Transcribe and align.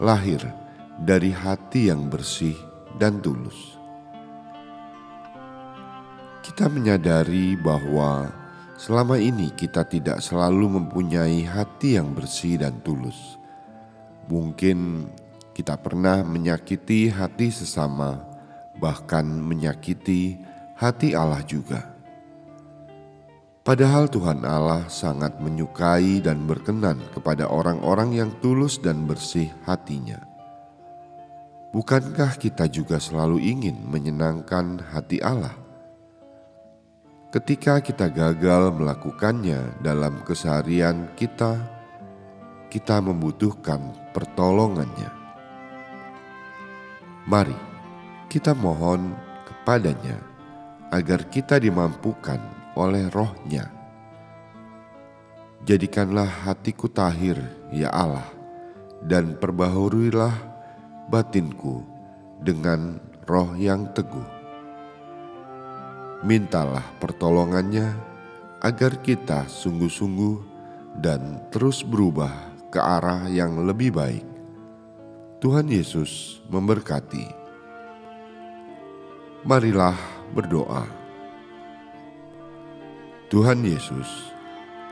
lahir 0.00 0.40
dari 0.96 1.28
hati 1.28 1.92
yang 1.92 2.08
bersih 2.08 2.56
dan 2.96 3.20
tulus. 3.20 3.76
Kita 6.40 6.72
menyadari 6.72 7.52
bahwa 7.60 8.32
selama 8.80 9.20
ini 9.20 9.52
kita 9.52 9.84
tidak 9.84 10.24
selalu 10.24 10.80
mempunyai 10.80 11.44
hati 11.44 12.00
yang 12.00 12.16
bersih 12.16 12.64
dan 12.64 12.80
tulus. 12.80 13.36
Mungkin 14.32 15.04
kita 15.52 15.76
pernah 15.76 16.24
menyakiti 16.24 17.12
hati 17.12 17.52
sesama, 17.52 18.24
bahkan 18.80 19.28
menyakiti 19.28 20.56
hati 20.78 21.10
Allah 21.10 21.42
juga. 21.42 21.82
Padahal 23.66 24.06
Tuhan 24.06 24.46
Allah 24.46 24.86
sangat 24.86 25.42
menyukai 25.42 26.22
dan 26.22 26.46
berkenan 26.46 27.02
kepada 27.12 27.50
orang-orang 27.50 28.14
yang 28.14 28.30
tulus 28.38 28.78
dan 28.78 29.04
bersih 29.04 29.50
hatinya. 29.66 30.22
Bukankah 31.74 32.40
kita 32.40 32.64
juga 32.70 32.96
selalu 32.96 33.44
ingin 33.44 33.76
menyenangkan 33.90 34.80
hati 34.88 35.20
Allah? 35.20 35.52
Ketika 37.28 37.84
kita 37.84 38.08
gagal 38.08 38.72
melakukannya 38.72 39.84
dalam 39.84 40.24
keseharian 40.24 41.12
kita, 41.12 41.60
kita 42.72 43.04
membutuhkan 43.04 43.92
pertolongannya. 44.16 45.12
Mari 47.28 47.58
kita 48.32 48.56
mohon 48.56 49.12
kepadanya 49.44 50.27
agar 50.88 51.28
kita 51.28 51.60
dimampukan 51.60 52.40
oleh 52.76 53.08
rohnya. 53.12 53.68
Jadikanlah 55.66 56.48
hatiku 56.48 56.88
tahir, 56.88 57.36
ya 57.74 57.92
Allah, 57.92 58.24
dan 59.04 59.36
perbaharuilah 59.36 60.32
batinku 61.10 61.82
dengan 62.40 62.96
roh 63.26 63.52
yang 63.58 63.90
teguh. 63.92 64.38
Mintalah 66.24 66.86
pertolongannya 66.98 67.94
agar 68.64 68.98
kita 69.02 69.46
sungguh-sungguh 69.46 70.36
dan 70.98 71.46
terus 71.54 71.86
berubah 71.86 72.32
ke 72.74 72.80
arah 72.80 73.30
yang 73.30 73.66
lebih 73.66 73.94
baik. 73.94 74.26
Tuhan 75.38 75.70
Yesus 75.70 76.42
memberkati. 76.50 77.30
Marilah 79.46 80.17
berdoa. 80.34 80.84
Tuhan 83.28 83.60
Yesus, 83.60 84.08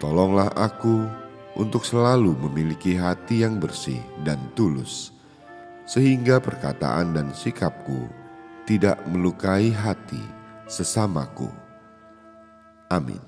tolonglah 0.00 0.52
aku 0.52 1.08
untuk 1.56 1.82
selalu 1.82 2.36
memiliki 2.48 2.94
hati 2.94 3.42
yang 3.42 3.58
bersih 3.58 3.98
dan 4.22 4.38
tulus, 4.52 5.10
sehingga 5.88 6.38
perkataan 6.38 7.16
dan 7.16 7.32
sikapku 7.32 8.06
tidak 8.68 9.00
melukai 9.08 9.72
hati 9.72 10.20
sesamaku. 10.68 11.48
Amin. 12.92 13.27